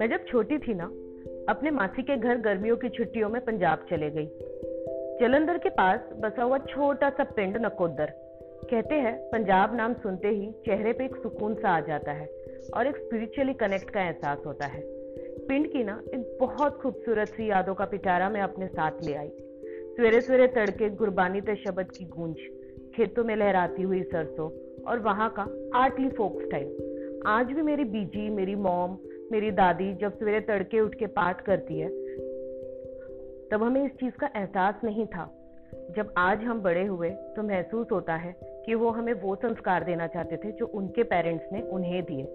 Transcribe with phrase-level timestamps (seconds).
[0.00, 0.84] मैं जब छोटी थी ना,
[1.48, 4.26] अपने मासी के घर गर्मियों की छुट्टियों में पंजाब चले गई।
[5.20, 8.06] जलंधर के पास बसा हुआ छोटा सा पिंड नकोदर।
[8.70, 12.28] कहते हैं, पंजाब नाम सुनते ही चेहरे पे एक सुकून सा आ जाता है
[12.76, 14.82] और एक स्पिरिचुअली कनेक्ट का एहसास होता है।
[15.48, 19.28] पिंड की ना, एक बहुत खूबसूरत सी यादों का पिटारा मैं अपने साथ ले आई।
[19.96, 22.36] सवेरे सवेरे तड़के गुरबानी ते शब्द की गूंज
[22.96, 24.50] खेतों में लहराती हुई सरसों
[24.82, 28.96] और वहाँ का आर्टली फोक स्टाइल। आज भी मेरी बीजी, मेरी मॉम,
[29.32, 31.88] मेरी दादी जब सवेरे तड़के उठ के पाठ करती है,
[33.48, 35.30] तब हमें इस चीज़ का एहसास नहीं था।
[35.96, 38.34] जब आज हम बड़े हुए तो महसूस होता है
[38.66, 42.26] कि वो हमें वो संस्कार देना चाहते थे जो उनके पेरेंट्स ने उन्हें दिए।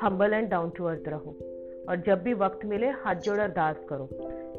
[0.00, 1.36] Humble and down to earth रहो
[1.88, 4.08] और जब भी वक्त मिले, हाथ जोड़ अरदास करो।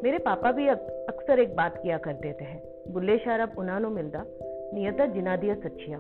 [0.04, 2.54] मेरे पापा भी अक्सर एक बात किया करते थे।
[2.92, 4.24] बुल्ले शाह अब उन्होंने मिलता
[4.74, 5.98] नियता जिना दिया सच्चिया।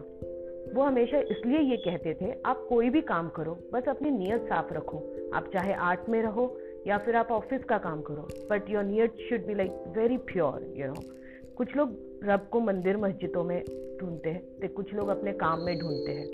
[0.75, 4.73] वो हमेशा इसलिए ये कहते थे, आप कोई भी काम करो, बस अपनी नीयत साफ़
[4.73, 4.97] रखो।
[5.33, 6.45] आप चाहे आर्ट में रहो,
[6.88, 10.66] या फिर आप ऑफ़िस का काम करो बट योर नियत should be like very pure
[10.75, 11.02] you know
[11.57, 13.59] कुछ लोग रब को मंदिर मस्जिदों में
[14.02, 16.27] ढूंढते हैं तो कुछ लोग अपने काम में ढूंढते हैं।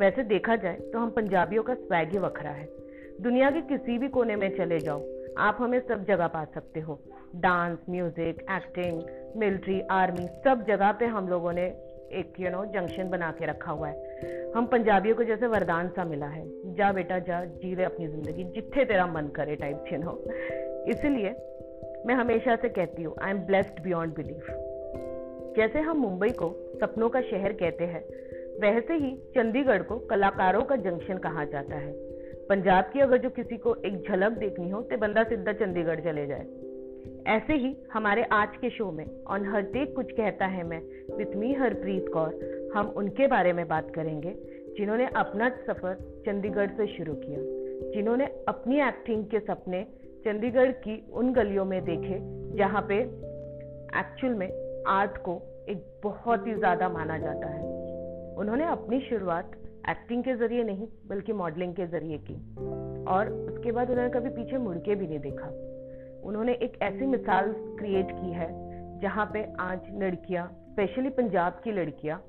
[0.00, 2.68] वैसे देखा जाए तो हम पंजाबियों का स्वैग ही वखरा है।
[3.20, 5.00] दुनिया के किसी भी कोने में चले जाओ
[5.38, 6.98] आप हमें सब जगह पा सकते हो।
[7.36, 9.02] Dance music acting
[9.36, 11.66] military army सब जगह पे हम लोगों ने
[12.12, 16.04] एक यू नो जंक्शन बना के रखा हुआ है। हम पंजाबियों को जैसे वरदान सा
[16.04, 16.44] मिला है,
[16.74, 20.16] जा बेटा, जा जी ले अपनी ज़िंदगी, जिथे तेरा मन करे टाइप यू नो
[20.92, 21.34] इसीलिए
[22.06, 24.46] मैं हमेशा से कहती हूँ I am blessed beyond belief
[25.56, 26.50] जैसे हम मुंबई को
[26.80, 28.02] सपनों का शहर कहते हैं,
[28.60, 31.92] वैसे ही चंडीगढ़ को कलाकारों का जंक्शन कहा जाता है।
[32.48, 36.26] पंजाब की अगर जो किसी को एक झलक देखनी हो तो बंदा सीधा चंडीगढ़ चले
[36.26, 36.46] जाए।
[37.28, 40.80] ऐसे ही हमारे आज के शो में ऑन हर टेक कुछ कहता है मैं
[41.16, 44.34] विथ मी हरप्रीत कौर हम उनके बारे में बात करेंगे,
[44.78, 45.94] जिन्होंने अपना सफ़र
[46.26, 47.38] चंडीगढ़ से शुरू किया,
[47.92, 49.82] जिन्होंने अपनी एक्टिंग के सपने
[50.24, 52.18] चंडीगढ़ की उन गलियों में देखे,
[52.56, 52.98] जहाँ पे
[54.00, 54.48] एक्चुअल में
[54.88, 57.62] आर्ट को एक बहुत ही ज़्यादा माना जाता है।
[58.36, 59.50] उन्होंने अपनी शुरुआत
[59.90, 62.34] एक्टिंग के ज़रिए नहीं, बल्कि मॉडलिंग के ज़रिए की।
[63.04, 65.46] और उसके बाद उन्होंने कभी पीछे मुड़ के भी नहीं देखा।
[66.24, 68.48] उन्होंने एक ऐसी मिसाल क्रिएट की है,
[69.00, 72.22] जहाँ पे आज लड़कियाँ स्पेशली पंजाब की लड़कियाँ,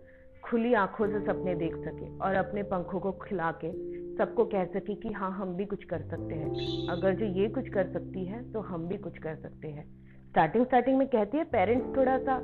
[0.44, 3.72] खुली आँखों से सपने देख सके और अपने पंखों को खिला के
[4.18, 7.68] सबको कह सके कि हाँ हम भी कुछ कर सकते हैं। अगर जो ये कुछ
[7.70, 9.86] कर सकती है तो हम भी कुछ कर सकते हैं।
[10.30, 12.38] स्टार्टिंग स्टार्टिंग में कहती है पेरेंट्स थोड़ा सा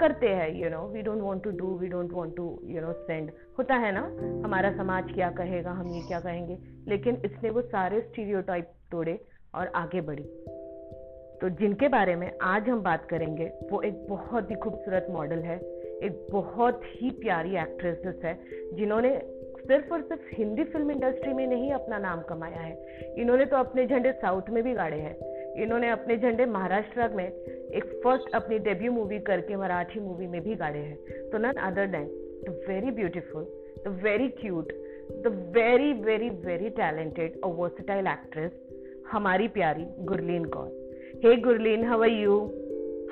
[0.00, 2.92] करते हैं you know we don't want to do we don't want to you know
[2.92, 4.00] send होता है ना,
[4.44, 6.58] हमारा समाज क्या कहेगा, हम ये क्या कहेंगे?
[6.88, 9.20] लेकिन इसने वो सारे स्टीरियोटाइप तोड़े
[9.54, 10.24] और आगे बढ़ी।
[11.40, 15.56] तो जिनके बारे में आज हम बात करेंगे, वो एक बहुत ही खूबसूरत मॉडल है,
[16.02, 18.38] एक बहुत ही प्यारी एक्ट्रेसेस है,
[18.74, 19.22] जिन्होंने
[19.54, 22.86] सिर्फ़ और सिर्फ़ हिंदी फ़िल्म इंडस्ट्री में नहीं अपना नाम कमाया है।
[23.18, 27.84] इन्होंने तो अपने झंडे साउथ में भी गाड़े हैं। इन्होंने अपने झंडे महाराष्ट्र में एक
[28.04, 32.06] फ़र्स्ट अपनी डेब्यू मूवी करके मराठी मूवी में भी गाड़े हैं तो none other than
[32.44, 33.46] the very beautiful
[33.84, 34.72] the very cute
[35.24, 38.52] the very very very talented और वर्सिटाइल एक्ट्रेस
[39.12, 40.72] हमारी प्यारी Gurleen Kaur
[41.14, 42.52] Hey Gurleen, how are you?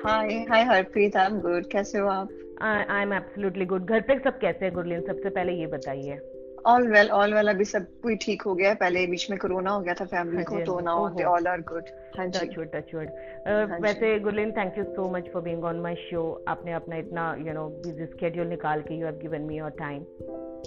[0.03, 1.67] Hi, hi Harpreet, I'm good.
[1.71, 2.29] कैसे हो आप?
[2.61, 6.17] आई एम एब्सोल्युटली गुड घर पे सब कैसे हैं गुरलीन सबसे पहले ये बताइए
[6.65, 8.75] ऑल वेल ऑल वेल अभी सब कोई ठीक हो गया है?
[8.75, 11.89] पहले बीच में कोरोना हो गया था फैमिली को तो now they all are good
[12.17, 15.79] हाँ जी। टच वुड टच वुड वैसे Gurleen thank you so much for being on
[15.79, 19.57] my show आपने अपना इतना यू नो बिज़ी स्केड्यूल निकाल के you have given me
[19.57, 20.03] your time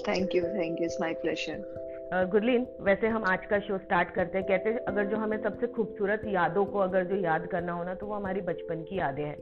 [0.08, 4.38] thank you thank you it's my pleasure Gurleen वैसे हम आज का शो स्टार्ट करते
[4.38, 7.84] हैं। कहते हैं अगर जो हमें सबसे खूबसूरत यादों को अगर जो याद करना हो
[7.84, 9.36] ना तो वो हमारी बचपन की यादें हैं।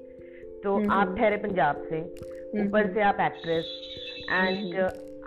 [0.64, 3.66] तो हम्म, आप हम्म। ठहरे पंजाब से हम्म, ऊपर से आप actress
[4.30, 4.74] and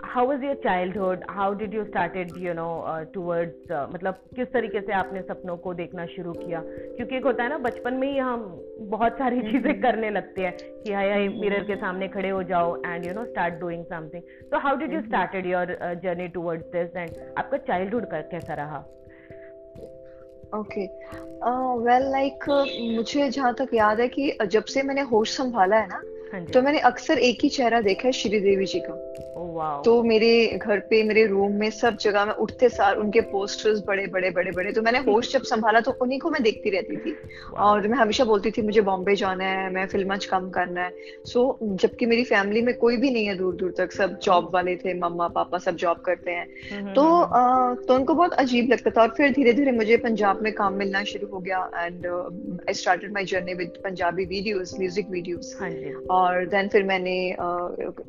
[0.04, 2.66] how was your childhood how did you started you know
[3.14, 6.62] towards मतलब किस तरीके से आपने सपनों को देखना शुरू किया?
[6.66, 8.44] क्योंकि एक होता है ना बचपन में ही हम
[8.80, 12.42] बहुत सारी चीज़ें हम्म। करने लगते हैं कि हाय हाय मिरर के सामने खड़े हो
[12.42, 16.66] जाओ and you know start doing something तो how did you started your journey towards
[16.66, 18.84] this and आपका चाइल्डहुड कैसा रहा?
[20.54, 20.84] ओके
[21.84, 22.44] वेल लाइक
[22.96, 26.02] मुझे जहाँ तक याद है कि जब से मैंने होश संभाला है ना
[26.32, 28.94] हाँ तो मैंने अक्सर एक ही चेहरा देखा है श्रीदेवी जी का।
[29.38, 33.82] Oh, तो मेरे घर पे मेरे रूम में सब जगह में उठते सार उनके पोस्टर्स
[33.86, 36.96] बड़े बड़े बड़े बड़े। तो मैंने होश जब संभाला तो उन्हीं को मैं देखती रहती
[36.96, 37.16] थी।
[37.58, 40.92] और मैं हमेशा बोलती थी मुझे बॉम्बे जाना है मैं फ़िल्म कम करना है।
[41.24, 44.76] सो जबकि मेरी फैमिली में कोई भी नहीं है दूर दूर तक। सब जॉब वाले
[44.76, 48.90] थे मम्मा पापा सब जॉब करते हैं। हम्म, तो हम्म। तो उनको बहुत अजीब लगता
[48.90, 52.74] था। और फिर धीरे धीरे मुझे पंजाब में काम मिलना शुरू हो गया। And I
[52.74, 55.54] started my journey with Punjabi videos music videos
[56.10, 57.16] और देन फिर मैंने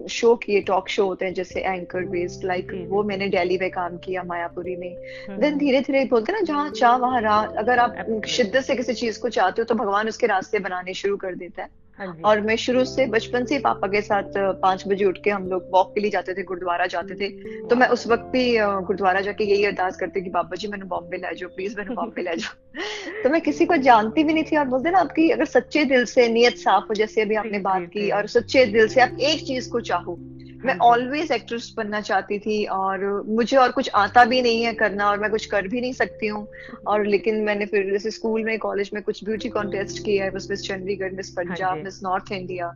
[0.10, 3.98] शो किए टॉक शो होते हैं जैसे एंकर बेस्ड लाइक। वो मैंने दिल्ली में काम
[3.98, 4.96] किया मायापुरी में।
[5.30, 8.76] देन हम्म, धीरे धीरे बोलते हैं ना जहाँ चाह वहाँ राह। अगर आप शिद्दत से
[8.76, 12.20] किसी चीज़ को चाहते हो तो भगवान उसके रास्ते बनाने शुरू कर देता है। हाँ
[12.26, 15.70] और मैं शुरू से बचपन से पापा के साथ पाँच बजे उठ के हम लोग
[15.74, 17.30] वॉक के लिए जाते थे गुरुद्वारा जाते थे।
[17.68, 21.18] तो मैं उस वक्त भी गुरुद्वारा जाके यही अरदास करती कि बाबा जी मैंने बॉम्बे
[21.18, 22.74] ले जाओ प्लीज़ मैंने बॉम्बे ले जाओ।
[23.24, 26.06] तो मैं किसी को जानती भी नहीं थी। और बोलते ना आपकी अगर सच्चे दिल
[26.06, 29.48] से नियत साफ़ हो जैसे अभी आपने बात की और सच्चे दिल से आप एक
[29.48, 30.18] चीज़ को चाहो
[30.66, 34.74] मैं हाँ ऑलवेज एक्ट्रेस बनना चाहती थी और मुझे और कुछ आता भी नहीं है
[34.74, 36.48] करना और मैं कुछ कर भी नहीं सकती हूँ।
[36.88, 40.68] और लेकिन मैंने फिर जैसे स्कूल में कॉलेज में कुछ ब्यूटी कॉन्टेस्ट किया है miss
[40.68, 42.68] Chandigarh miss Punjab miss north India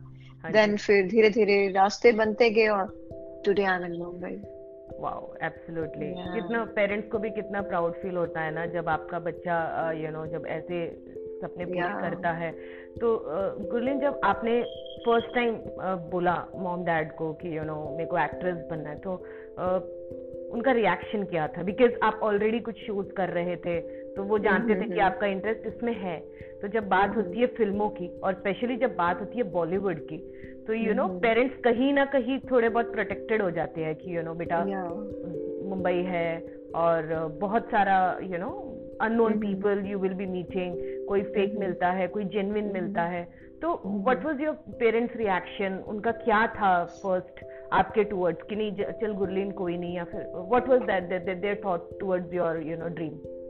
[0.42, 2.86] हाँ देन फिर धीरे धीरे रास्ते बनते गए और
[3.44, 4.36] today I am in Mumbai
[5.00, 6.06] wow absolutely.
[6.34, 9.56] कितना पेरेंट्स को भी कितना प्राउड फील होता है ना जब आपका बच्चा
[9.92, 10.86] यू नो जब ऐसे
[11.42, 11.88] सपने पूरे.
[12.00, 12.50] करता है।
[13.00, 13.08] तो
[13.70, 14.60] गुरलीन जब आपने
[15.06, 15.56] फ़र्स्ट टाइम
[16.10, 19.16] बोला मॉम डैड को कि यू नो मेरे को एक्ट्रेस बनना है। तो
[19.54, 19.80] uh,
[20.54, 21.62] उनका रिएक्शन क्या था?
[21.62, 23.80] बिकॉज़ आप ऑलरेडी कुछ शूज़ कर रहे थे
[24.14, 26.16] तो वो जानते थे कि आपका इंटरेस्ट इसमें है।
[26.62, 30.18] तो जब बात होती है फ़िल्मों की और स्पेशली जब बात होती है बॉलीवुड की
[30.66, 34.22] तो यू नो पेरेंट्स कहीं ना कहीं थोड़े बहुत प्रोटेक्टेड हो जाते हैं कि यू
[34.22, 35.68] नो बेटा Yeah.
[35.68, 36.28] मुंबई है
[36.74, 37.06] और
[37.40, 38.50] बहुत सारा you know
[39.00, 40.76] unknown people you will be meeting
[41.08, 46.12] कोई फेक मिलता है कोई जेनविन मिलता है। तो what was your parents reaction उनका
[46.12, 50.82] क्या था फ़र्स्ट आपके टुवर्ड्स कि नहीं चल गुरलीन कोई नहीं या फिर what was
[50.82, 53.43] that there thought towards your you know dream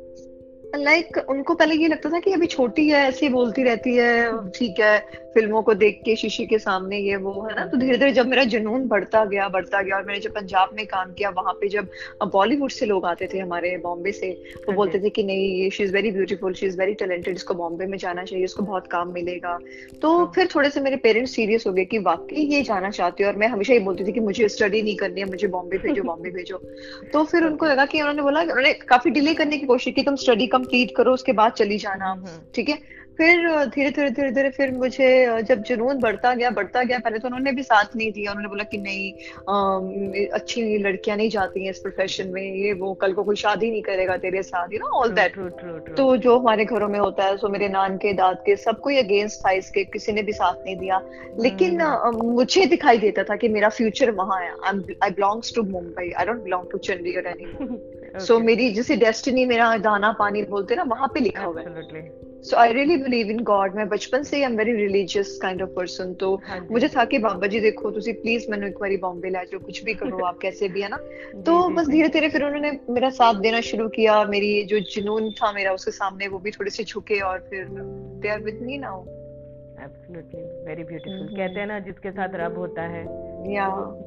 [0.76, 4.50] like like, उनको पहले ये लगता था कि अभी छोटी है ऐसे बोलती रहती है
[4.50, 7.66] ठीक है फ़िल्मों को देख के शीशे के सामने ये वो है ना?
[7.66, 10.86] तो धीरे धीरे जब मेरा जुनून बढ़ता गया बढ़ता गया और मैंने जब पंजाब में
[10.86, 11.88] काम किया वहाँ पे जब
[12.32, 15.70] बॉलीवुड से लोग आते थे हमारे बॉम्बे से वो हाँ बोलते थे कि नहीं ये
[15.70, 18.86] she is very beautiful she is very talented इसको बॉम्बे में जाना चाहिए इसको बहुत
[18.86, 19.58] काम मिलेगा।
[20.02, 23.24] तो हाँ। फिर थोड़े से मेरे पेरेंट्स सीरियस हो गए कि वाकई ये जाना चाहते
[23.24, 25.78] हो और मैं हमेशा ये बोलती थी कि मुझे स्टडी नहीं करनी है मुझे बॉम्बे
[25.78, 26.56] भेजो बॉम्बे भेजो।
[27.12, 30.16] तो फिर उनको लगा कि उन्होंने बोला उन्होंने काफ़ी डिले करने की कोशिश की तुम
[30.16, 32.78] स्टडी कंप्लीट करो उसके बाद चली जाना। हम्म, ठीक है?
[33.18, 37.28] फिर धीरे धीरे धीरे धीरे फिर मुझे जब जुनून बढ़ता गया बढ़ता गया पहले तो
[37.28, 39.12] उन्होंने भी साथ नहीं दिया। उन्होंने बोला कि नहीं
[39.48, 43.70] अम, अच्छी लड़कियाँ नहीं जाती हैं इस प्रोफेशन में ये वो कल को कोई शादी
[43.70, 45.38] नहीं करेगा तेरे साथ यू नो ऑल दैट
[45.96, 49.02] तो जो हमारे घरों में होता है सो मेरे नान के दाद के सबको ये
[49.02, 51.00] अगेंस्ट था इसके किसी ने भी साथ नहीं दिया।
[51.40, 54.50] लेकिन अ, मुझे दिखाई देता था कि मेरा फ्यूचर वहाँ है।
[55.02, 57.44] I belongs to Mumbai I don't belong to Chandigarh any
[58.14, 62.56] so मेरी जैसे डेस्टिनी मेरा दाना पानी बोलते ना वहाँ पे लिखा हुआ है। So
[62.56, 66.14] I really believe in God मैं बचपन से ही am very religious kind of person
[66.14, 69.38] तो हाँ मुझे था कि बाबा जी देखो तुसी प्लीज़ मैंने एक बारी बॉम्बे ले
[69.38, 70.96] जाओ कुछ भी करो आप कैसे भी है ना?
[71.46, 75.52] तो बस धीरे धीरे फिर उन्होंने मेरा साथ देना शुरू किया। मेरी जो जुनून था
[75.52, 79.04] मेरा उसके सामने वो भी थोड़े से झुके और फिर they are with me now
[79.84, 81.36] absolutely very beautiful.
[81.36, 83.04] कहते हैं ना जिसके साथ रब होता है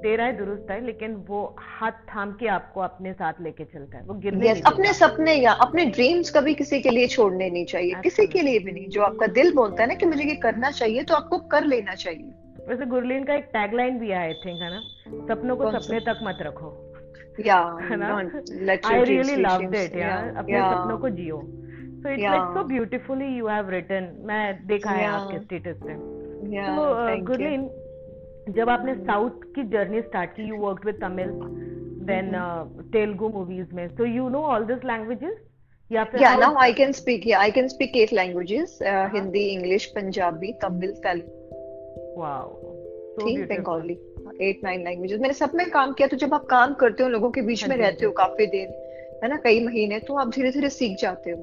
[0.02, 4.04] तेरा है दुरुस्त है लेकिन वो हाथ थाम के आपको अपने साथ लेके चलता है।
[4.06, 7.94] वो गिरने नहीं अपने सपने या अपने ड्रीम्स कभी किसी के लिए छोड़ने नहीं चाहिए।
[8.04, 10.72] किसी के लिए भी नहीं। जो आपका दिल बोलता है ना कि मुझे ये करना
[10.72, 12.32] चाहिए तो आपको कर लेना चाहिए।
[12.68, 14.82] वैसे गुरलीन का एक टैगलाइन भी है आई थिंक है ना?
[15.28, 16.74] सपनों को सपने तक मत रखो।
[17.46, 17.60] या
[17.92, 18.16] ना?
[18.88, 21.38] आई रियली लव इट यार। अपने सपनों को जियो।
[22.04, 22.24] So it's.
[22.24, 25.16] Like so beautifully you have written मैं देखा है Yeah.
[25.20, 25.94] आपके स्टेटस पे
[26.56, 27.70] या तो uh, यू गुरलीन
[28.56, 31.32] जब आपने साउथ की जर्नी स्टार्ट की you work with Tamil
[32.10, 32.32] then
[32.94, 35.38] Telugu movies में so you know all this languages
[35.92, 37.26] या फिर Yeah, how- now I can speak.
[37.32, 41.36] Yeah, I can speak eight languages: uh, Hindi, English, Punjabi, Tamil, Telugu,
[42.22, 42.46] wow
[43.16, 43.46] so ठीक.
[43.52, 43.98] Bengali.
[44.48, 45.20] Eight nine languages.
[45.22, 47.70] मैंने सब में काम किया तो जब आप काम करते हो लोगों के बीच हाँ
[47.70, 48.74] में रहते हो काफ़ी दिन
[49.24, 51.38] है ना कई महीने तो आप धीरे धीरे सीख जाते हो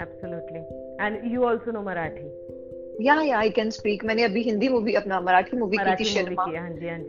[0.00, 0.62] Absolutely.
[1.00, 2.30] And you also know Marathi.
[3.00, 6.46] या या आई कैन स्पीक मैंने अभी हिंदी मूवी अपना मराठी मूवी की थी शर्मा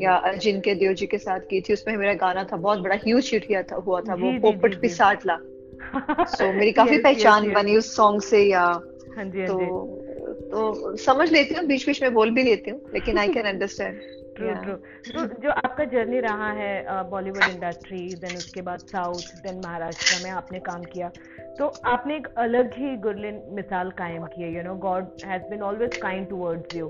[0.02, 2.96] या अर्जुन के देव जी के साथ की थी उसमें मेरा गाना था बहुत बड़ा
[2.96, 5.40] ह्यूज हिट था हुआ था वो पोपट जी। पिसाटला
[6.26, 7.54] सो मेरी काफ़ी पहचान.
[7.54, 8.84] बनी उस सॉन्ग से या हाँ
[9.16, 9.56] हाँ तो
[10.52, 14.02] तो समझ लेती हूँ बीच बीच में बोल भी लेती हूँ लेकिन I can understand
[14.40, 14.74] true
[15.12, 20.18] true तो जो आपका जर्नी रहा है बॉलीवुड इंडस्ट्री देन उसके बाद साउथ देन महाराष्ट्र
[20.24, 21.12] में आपने काम किया
[21.60, 25.62] तो आपने एक अलग ही गुरलिन मिसाल कायम की है you know God has been
[25.62, 26.88] always kind towards you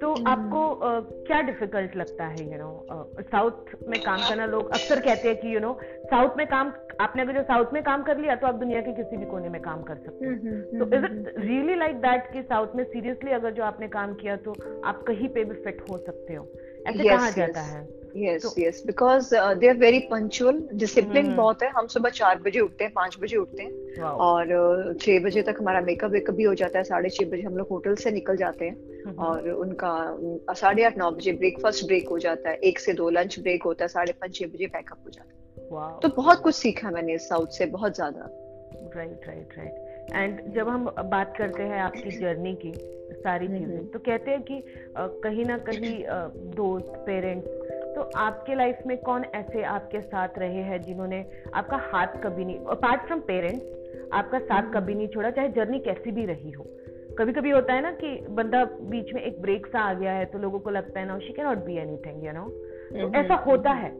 [0.00, 2.86] तो आपको uh, क्या डिफ़िकल्ट लगता है यू नो
[3.20, 3.50] साउथ
[3.88, 4.46] में काम करना?
[4.46, 7.82] लोग अक्सर कहते हैं कि यू नो साउथ में काम आपने अगर जो साउथ में
[7.82, 10.32] काम कर लिया तो आप दुनिया के किसी भी कोने में काम कर सकते हो।
[10.78, 14.36] तो is it really like that कि साउथ में सीरियसली अगर जो आपने काम किया
[14.36, 14.52] तो
[14.84, 16.48] आप कहीं पे भी फिट हो सकते हो?
[16.86, 17.36] ऐसे Yes, कहा yes.
[17.36, 17.84] जाता है
[18.16, 22.84] yes yes because they are very punctual discipline बहुत है। हम सुबह चार बजे उठते
[22.84, 26.54] हैं पाँच बजे उठते हैं। और uh, छह बजे तक हमारा मेकअप वेकअप भी हो
[26.54, 30.54] जाता है। साढ़े छह बजे हम लोग होटल से निकल जाते हैं। हम्म। और उनका
[30.54, 33.84] साढ़े आठ नौ बजे ब्रेकफास्ट ब्रेक हो जाता है। एक से दो लंच ब्रेक होता
[33.84, 35.44] है। साढ़े पाँच छह बजे पैकअप हो जाता है।
[36.02, 38.28] तो बहुत कुछ सीखा मैंने साउथ से बहुत ज़्यादा।
[38.96, 43.76] राइट राइट राइट एंड जब हम बात करते हैं आपकी जर्नी की सारी हम्म, चीज़ें
[43.76, 44.62] हम्म। तो कहते हैं कि
[44.96, 45.94] कहीं ना कहीं
[46.56, 47.48] दोस्त पेरेंट्स
[47.96, 52.58] तो आपके लाइफ में कौन ऐसे आपके साथ रहे हैं जिन्होंने आपका हाथ कभी नहीं
[52.70, 56.66] अपार्ट फ्रॉम पेरेंट्स आपका साथ हम्म। कभी नहीं छोड़ा चाहे जर्नी कैसी भी रही हो।
[57.18, 60.24] कभी कभी होता है ना कि बंदा बीच में एक ब्रेक सा आ गया है
[60.24, 62.48] तो लोगों को लगता है ना she can not be anything you know
[62.92, 63.90] तो ऐसा होता है।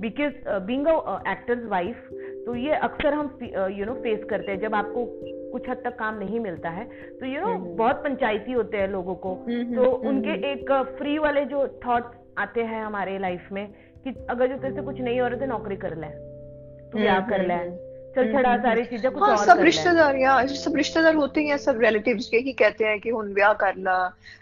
[0.00, 0.34] बिकॉज़
[0.66, 0.86] बींग
[1.28, 2.08] एक्टर्स वाइफ
[2.46, 3.38] तो ये अक्सर हम
[3.72, 5.04] यू नो फेस करते हैं। जब आपको
[5.52, 6.84] कुछ हद तक काम नहीं मिलता है।
[7.20, 10.72] तो यू नो हम्म, हम्म। बहुत पंचायती होते हैं लोगों को। हम्म, तो उनके एक
[10.98, 12.04] फ्री वाले जो थॉट
[12.38, 13.68] आते हैं हमारे लाइफ में
[14.04, 16.06] कि अगर जो तेरे से कुछ नहीं हो रहा तो नौकरी कर ले।
[16.90, 17.85] तू क्या कर ले। चल
[18.24, 21.80] छड़ा हम्म, सारी चीज़ें कुछ हाँ, और सब रिश्तेदार यहाँ सब रिश्तेदार होते हैं सब
[21.80, 23.96] रिलेटिव्स यही कहते हैं कि हूँ ब्याह कर ला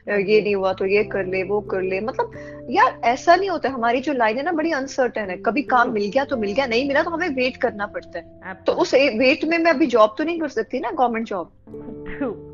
[0.09, 2.33] ये नहीं हुआ तो ये कर ले वो कर ले। मतलब
[2.71, 6.11] यार ऐसा नहीं होता हमारी जो लाइन है ना बड़ी अनसर्टेन है। कभी काम मिल
[6.11, 9.45] गया तो मिल गया नहीं मिला तो हमें वेट करना पड़ता है। तो उस वेट
[9.45, 11.53] में मैं अभी जॉब तो नहीं कर सकती ना गवर्नमेंट जॉब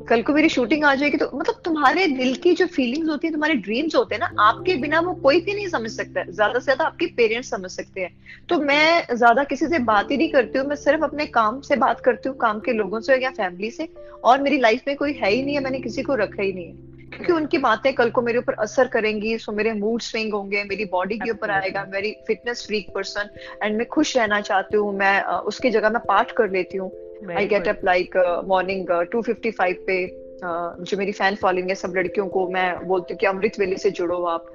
[0.09, 3.33] कल को मेरी शूटिंग आ जाएगी तो मतलब तुम्हारे दिल की जो फीलिंग्स होती है
[3.33, 6.63] तुम्हारे ड्रीम्स होते हैं ना आपके बिना वो कोई भी नहीं समझ सकता। ज़्यादा से
[6.63, 8.09] ज़्यादा आपके पेरेंट्स समझ सकते हैं।
[8.49, 11.75] तो मैं ज़्यादा किसी से बात ही नहीं करती हूँ मैं सिर्फ़ अपने काम से
[11.75, 13.87] बात करती हूँ काम के लोगों से या फैमिली से।
[14.23, 16.65] और मेरी लाइफ में कोई है ही नहीं है मैंने किसी को रखा ही नहीं
[16.65, 20.63] है। क्योंकि उनकी बातें कल को मेरे ऊपर असर करेंगी सो मेरे मूड स्विंग होंगे
[20.63, 23.29] मेरी बॉडी के ऊपर आएगा मेरी फिटनेस फ्रीक पर्सन
[23.63, 26.89] एंड मैं खुश रहना चाहती हूँ मैं उसकी जगह मैं पाठ कर लेती हूँ।
[27.29, 31.75] I get up like morning two fifty five पे uh, जो मेरी फ़ैन फॉलोइंग है
[31.75, 34.51] सब लड़कियों को मैं बोलती हूँ कि अमृत वेले से जुड़ो आप।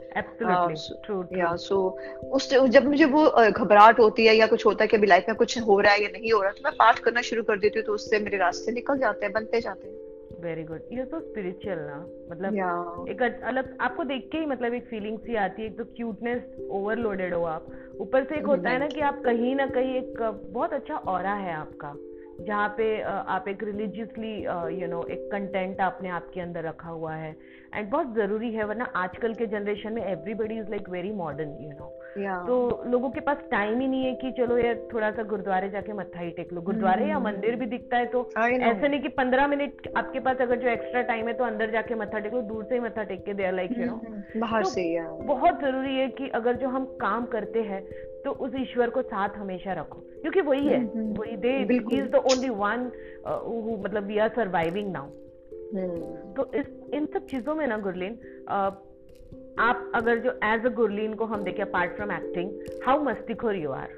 [1.36, 4.96] या सो उस जब मुझे वो uh, घबराहट होती है या कुछ होता है कि
[4.96, 7.20] अभी लाइफ में कुछ हो रहा है या नहीं हो रहा तो मैं पाठ करना
[7.20, 9.94] शुरू कर देती हूँ तो उससे मेरे रास्ते निकल जाते हैं बनते जाते हैं।
[10.42, 13.08] वेरी गुड ये तो स्पिरिचुअल ना मतलब yeah.
[13.10, 16.68] एक अलग आपको देख के ही मतलब एक फीलिंग सी आती है एक तो क्यूटनेस
[16.70, 17.66] ओवरलोडेड हो आप।
[18.00, 21.26] ऊपर से एक होता है ना कि आप कहीं ना कहीं एक बहुत अच्छा और
[21.26, 21.94] है आपका।
[22.40, 24.32] जहाँ पे आप एक रिलीजियसली
[24.80, 27.34] यू नो एक कंटेंट आपने आपके अंदर रखा हुआ है।
[27.74, 31.70] एंड बहुत ज़रूरी है, वरना आजकल के जनरेशन में everybody is like very modern you
[31.70, 35.70] know तो लोगों के पास टाइम ही नहीं है कि चलो यार थोड़ा सा गुरुद्वारे
[35.70, 37.26] जाके मत्था ही टेक लो। गुरुद्वारे mm-hmm.
[37.26, 40.68] या मंदिर भी दिखता है तो ऐसे नहीं कि पंद्रह मिनट आपके पास अगर जो
[40.68, 43.34] एक्स्ट्रा टाइम है तो अंदर जाके मत्था टेक लो दूर से ही मत्था टेक के
[43.34, 44.00] देर लाइक यू नो
[44.36, 47.84] बाहर तो से बहुत ज़रूरी है कि अगर जो हम काम करते हैं
[48.24, 51.58] तो उस ईश्वर को साथ हमेशा रखो। क्योंकि वही है हम्म, हम्म। वही they
[51.96, 52.92] is the only one
[53.84, 55.06] मतलब वी आर सर्वाइविंग नाउ
[56.34, 58.85] तो इस इन सब चीज़ों में ना गुरलीन uh,
[59.58, 62.50] आप अगर जो एज अ गुरलीन को हम देखें अपार्ट फ्रॉम एक्टिंग
[62.86, 63.88] हाउ मस्तिखोर यू आर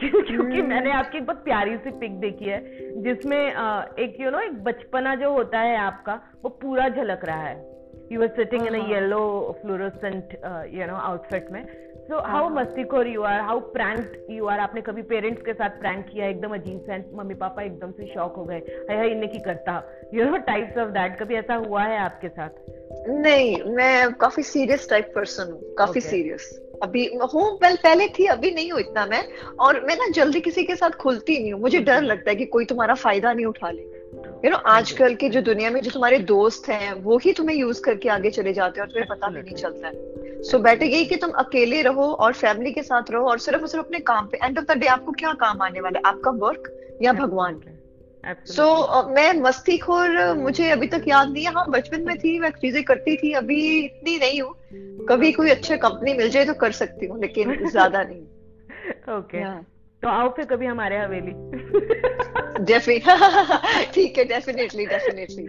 [0.00, 0.68] क्योंकि hmm.
[0.68, 2.58] मैंने आपकी बहुत प्यारी सी पिक देखी है
[3.02, 7.56] जिसमें एक यू नो एक बचपना जो होता है आपका वो पूरा झलक रहा है।
[8.12, 9.20] You are sitting in a yellow
[9.62, 10.34] fluorescent
[10.74, 11.62] you know outfit में।
[12.08, 16.04] So how मस्तीखोर you are how prank you are आपने कभी पेरेंट्स के साथ प्रैंक
[16.06, 19.76] किया एकदम अजीब से मम्मी पापा एकदम से शॉक हो गए है इन्हें की करता।
[20.14, 22.50] You know types of that कभी ऐसा हुआ है आपके साथ?
[23.08, 28.50] नहीं मैं काफ़ी सीरियस टाइप पर्सन हूँ काफ़ी सीरियस अभी हूँ वेल पहले थी अभी
[28.50, 29.22] नहीं हूँ इतना मैं।
[29.60, 32.46] और मैं ना जल्दी किसी के साथ खुलती नहीं हूँ मुझे डर लगता है कि
[32.46, 33.93] कोई तुम्हारा फ़ायदा नहीं उठा ले
[34.44, 37.82] यू नो आजकल की जो दुनिया में जो तुम्हारे दोस्त हैं वो ही तुम्हें यूज़
[37.82, 41.04] करके आगे चले जाते हैं और तुम्हें पता भी नहीं चलता है। सो बेटर यही
[41.04, 44.26] कि तुम अकेले रहो और फैमिली के साथ रहो और सिर्फ़ और सिर्फ़ अपने काम
[44.26, 46.14] पे एंड ऑफ़ द डे आपको क्या काम आने वाला है?
[46.14, 46.70] आपका वर्क
[47.02, 47.60] या भगवान?
[48.46, 52.38] सो so, मैं मस्ती खोर मुझे अभी तक याद नहीं है। हाँ बचपन में थी
[52.38, 54.54] मैं चीज़ें करती थी अभी इतनी नहीं हूँ।
[55.08, 58.22] कभी कोई अच्छी कंपनी मिल जाए तो कर सकती हूँ लेकिन ज़्यादा नहीं।
[59.18, 59.73] Okay okay.
[60.04, 61.32] तो आओ फिर कभी हमारे हवेली।
[63.94, 65.44] ठीक है definitely definitely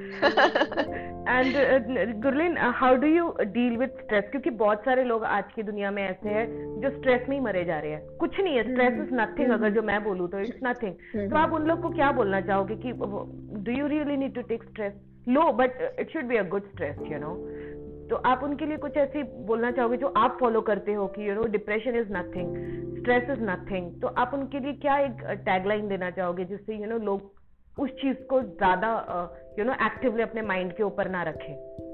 [1.29, 5.91] and Gurleen how do you deal with stress क्योंकि बहुत सारे लोग आज की दुनिया
[5.91, 6.45] में ऐसे हैं
[6.81, 9.69] जो स्ट्रेस में ही मरे जा रहे हैं। कुछ नहीं है स्ट्रेस इज़ नथिंग अगर
[9.69, 10.93] जो मैं बोलूँ तो इट्स नथिंग.
[11.29, 14.63] तो आप उन लोग को क्या बोलना चाहोगे कि do you really need to take
[14.63, 14.93] stress
[15.29, 17.31] low but it should be a good stress you know
[18.09, 21.35] तो आप उनके लिए कुछ ऐसी बोलना चाहोगे जो आप फॉलो करते हो कि you
[21.35, 22.55] know depression is nothing
[22.97, 26.97] stress is nothing तो आप उनके लिए क्या एक टैगलाइन देना चाहोगे जिससे यू नो
[26.97, 27.33] लोग
[27.79, 28.89] उस चीज़ को ज़्यादा
[29.59, 31.84] यू नो एक्टिवली अपने माइंड के ऊपर ना रखें?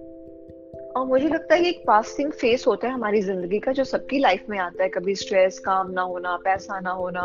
[0.95, 4.19] और मुझे लगता है कि एक पासिंग फेस होता है हमारी ज़िंदगी का जो सबकी
[4.19, 7.21] लाइफ में आता है कभी स्ट्रेस काम ना होना पैसा ना होना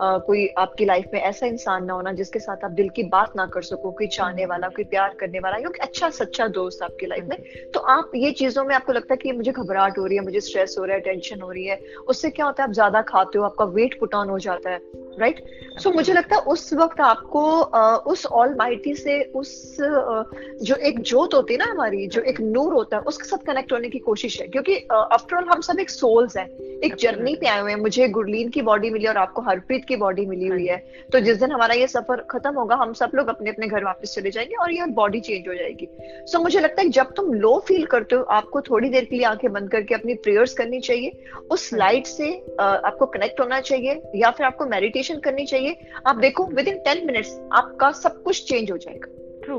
[0.00, 3.32] आ, कोई आपकी लाइफ में ऐसा इंसान ना होना जिसके साथ आप दिल की बात
[3.36, 7.06] ना कर सको कोई चाहने वाला कोई प्यार करने वाला या अच्छा सच्चा दोस्त आपकी
[7.06, 10.16] लाइफ में तो आप ये चीज़ों में आपको लगता है कि मुझे घबराहट हो रही
[10.16, 12.74] है मुझे स्ट्रेस हो रहा है टेंशन हो रही है उससे क्या होता है आप
[12.74, 14.80] ज़्यादा खाते हो आपका वेट पुट ऑन हो जाता है
[15.18, 15.78] राइट right?
[15.82, 20.24] सो so, मुझे लगता है उस वक्त आपको uh, उस ऑल माइटी से उस uh,
[20.62, 23.72] जो एक जोत होती है ना हमारी जो एक नूर होता है उसके साथ कनेक्ट
[23.72, 26.48] होने की कोशिश है क्योंकि आफ्टर uh, ऑल हम सब एक सोल्स हैं।
[26.78, 29.96] एक जर्नी पे आए हुए हैं। मुझे गुरलीन की बॉडी मिली और आपको हरप्रीत की
[29.96, 30.76] बॉडी मिली हुई है
[31.12, 34.14] तो जिस दिन हमारा ये सफ़र खत्म होगा हम सब लोग अपने अपने घर वापस
[34.14, 37.32] चले जाएँगे और ये बॉडी चेंज हो जाएगी। सो so, मुझे लगता है जब तुम
[37.34, 40.80] लो फील करते हो आपको थोड़ी देर के लिए आँखें बंद करके अपनी प्रेयर्स करनी
[40.80, 46.16] चाहिए। उस लाइट से आपको कनेक्ट होना चाहिए या फिर आपको मेडिटेशन करनी चाहिए। आप
[46.16, 49.58] देखो विद इन टेन मिनट्स आपका सब कुछ चेंज हो जाएगा। ट्रू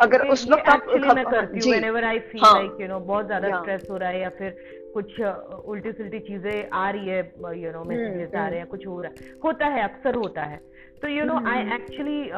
[0.00, 1.74] अगर उस वक्त आप मैं करती हूँ
[2.10, 4.56] I feel हाँ, like you know बहुत ज़्यादा स्ट्रेस हो रहा है या फिर
[4.94, 7.18] कुछ उल्टी सुल्टी चीज़ें आ रही है
[7.62, 10.56] यू नो मैसेजेस आ रहे हैं कुछ हो रहा है। होता है अक्सर होता है।
[11.02, 12.30] तो you know I actually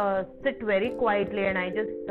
[0.45, 2.11] sit very quietly and I just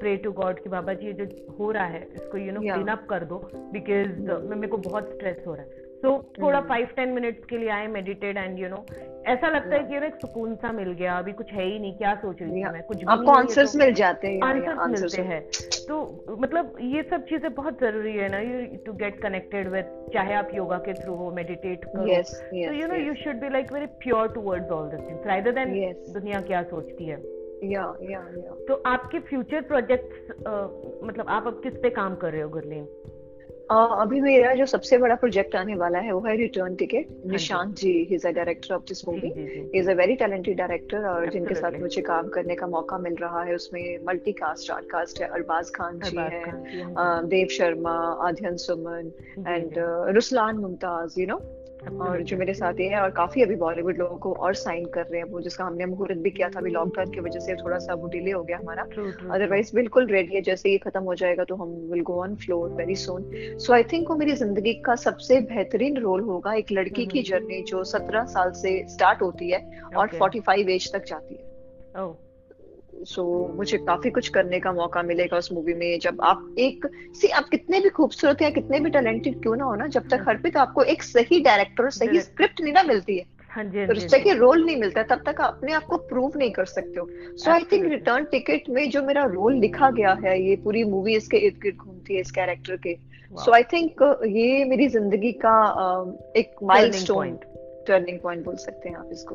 [0.00, 2.88] pray to God कि बाबा जी ये जो हो रहा है इसको यू नो क्लीन
[2.88, 3.38] अप कर दो
[3.72, 6.10] बिकॉज़ मेरे को बहुत स्ट्रेस हो रहा है। तो
[6.42, 8.84] थोड़ा फाइव टेन मिनट्स के लिए आए मेडिटेट एंड यू नो
[9.26, 12.14] ऐसा लगता है कि एक सुकून सा मिल गया अभी कुछ है ही नहीं क्या
[12.14, 15.40] सोच रही थी मैं कुछ आपको आंसर्स तो मिल जाते हैं आंसर्स मिलते हैं
[15.88, 15.98] तो
[16.40, 20.50] मतलब ये सब चीज़ें बहुत ज़रूरी है ना you to get connected with चाहे आप
[20.54, 24.28] योगा के थ्रू हो मेडिटेट करो। तो you know you should be like very pure
[24.34, 25.74] towards all this things rather than
[26.12, 27.20] दुनिया क्या सोचती है।
[27.64, 30.30] या या या तो आपके फ्यूचर प्रोजेक्ट्स
[31.04, 32.86] मतलब आप अब किस पे काम कर रहे हो गुरलीन?
[33.72, 37.92] अभी मेरा जो सबसे बड़ा प्रोजेक्ट आने वाला है वो है return ticket Nishant ji
[37.92, 39.28] he is a director of this movie
[39.78, 43.42] is a very talented director और जिनके साथ मुझे काम करने का मौका मिल रहा
[43.42, 47.96] है उसमें मल्टी कास्ट आर्ट कास्ट है अरबाज खान जी है Dev Sharma
[48.28, 49.12] Aadhyan Suman
[49.48, 49.74] and
[50.14, 51.40] Ruslan Mumtaz you know
[51.82, 55.20] और जो मेरे साथ है और काफ़ी अभी बॉलीवुड लोगों को और साइन कर रहे
[55.20, 57.94] हैं वो जिसका हमने मुहूर्त भी किया था अभी लॉकडाउन की वजह से थोड़ा सा
[57.94, 58.82] वो डिले हो गया हमारा।
[59.34, 62.68] अदरवाइज़ बिल्कुल रेडी है जैसे ये खत्म हो जाएगा तो हम will go on floor
[62.70, 67.06] very soon so I think वो मेरी ज़िंदगी का सबसे बेहतरीन रोल होगा एक लड़की
[67.06, 69.64] की जर्नी हम्म। जो सत्रह साल से स्टार्ट होती है
[69.96, 71.50] और फोर्टी फाइव एज तक जाती है।
[71.94, 72.12] Oh.
[73.04, 76.86] सो so, मुझे काफ़ी कुछ करने का मौका मिलेगा उस मूवी में। जब आप एक
[77.20, 80.24] सी आप कितने भी खूबसूरत या कितने भी टैलेंटेड क्यों ना हो ना जब तक
[80.28, 83.92] हर पे तो आपको एक सही डायरेक्टर सही स्क्रिप्ट नहीं ना मिलती है हाँ तो
[83.92, 87.00] रिश्ते के रोल नहीं मिलता तब तक आप अपने आप को प्रूव नहीं कर सकते
[87.00, 90.84] हो। So I think return ticket में जो मेरा रोल लिखा गया है ये पूरी
[90.84, 92.94] मूवी इसके इर्द गिर्द घूमती है इस कैरेक्टर के।
[93.34, 95.56] सो आई थिंक ये मेरी ज़िंदगी का
[96.36, 97.36] एक माइलस्टोन
[97.86, 99.34] टर्निंग पॉइंट बोल सकते हैं आप इसको।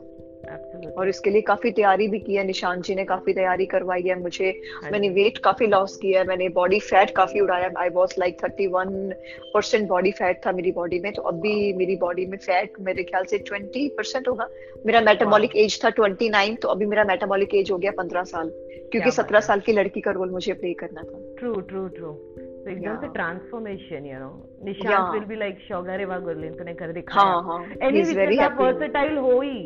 [0.98, 4.20] और इसके लिए काफ़ी तैयारी भी की है निशान जी ने काफ़ी तैयारी करवाई है
[4.20, 8.14] मुझे। हाँ मैंने वेट काफ़ी लॉस किया है मैंने बॉडी फैट काफ़ी उड़ाया I was
[8.20, 9.14] like thirty one
[9.54, 13.26] percent body fat था मेरी बॉडी में तो अभी मेरी बॉडी में फैट मेरे ख्याल
[13.26, 14.48] से ट्वेंटी परसेंट होगा।
[14.86, 18.52] मेरा मेटाबॉलिक एज था ट्वेंटी नाइन तो अभी मेरा मेटाबॉलिक एज हो गया पंद्रह साल
[18.92, 22.72] क्योंकि सत्रह साल की लड़की का रोल मुझे प्ले करना था। ट्रू ट्रू ट्रू तो
[22.72, 24.30] एकदम से transformation you know
[24.66, 27.26] Nishant will be like शौगा रे वाह गुरलीन तूने कर दिखाया.
[27.26, 27.60] हाँ हाँ.
[27.82, 29.60] एनी आप वर्सेटाइल हो ही।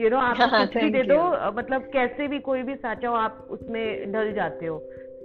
[0.00, 3.14] यू नो आप हाँ, कुछ भी दे दो मतलब कैसे भी कोई भी साचा हो
[3.14, 4.78] आप उसमें ढल जाते हो।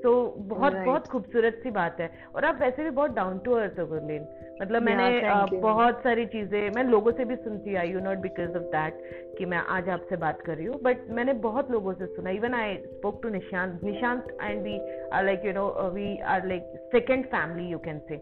[0.04, 0.86] तो बहुत right.
[0.86, 4.28] बहुत खूबसूरत सी बात है। और आप वैसे भी बहुत डाउन टू अर्थ हो गुरलीन
[4.62, 8.50] मतलब yeah, मैंने बहुत सारी चीज़ें मैं लोगों से भी सुनती I you not because
[8.50, 9.00] of that
[9.38, 12.54] कि मैं आज आपसे बात कर रही हूँ बट मैंने बहुत लोगों से सुना। Even
[12.54, 14.80] I spoke to Nishant Nishant and we
[15.14, 18.18] are like you know we are like second family you can say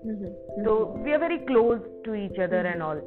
[0.64, 3.02] तो we are very close to each other and all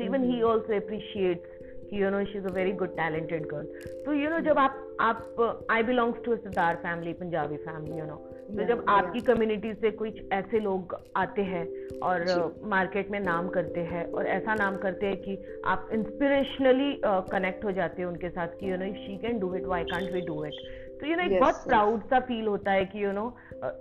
[0.00, 0.50] even he mm-hmm.
[0.50, 1.57] also appreciates
[1.90, 4.84] कि you know she is a very good talented girl तो you know जब आप
[5.00, 8.16] आप I belongs to Sardar family Punjabi family you know
[8.48, 11.66] तो जब आपकी community से कुछ ऐसे लोग आते हैं
[12.02, 12.24] और
[12.64, 17.72] मार्केट में नाम करते हैं और ऐसा नाम करते हैं कि आप इंस्पिरेशनली कनेक्ट हो
[17.72, 20.44] जाते हैं उनके साथ कि you know she can do it why can't we do
[20.44, 20.62] it
[21.00, 23.26] तो यू नो एक बहुत प्राउड सा फील होता है कि यू नो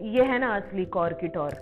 [0.02, 1.56] ये है ना असली कौर की टॉर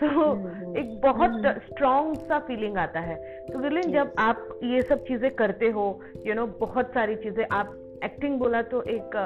[0.00, 4.80] तो हम्म। एक बहुत स्ट्रॉन्ग हम्म। सा फीलिंग आता है तो विलिन जब आप ये
[4.82, 5.84] सब चीज़ें करते हो
[6.26, 9.16] यू नो बहुत सारी चीज़ें आप एक्टिंग बोला तो एक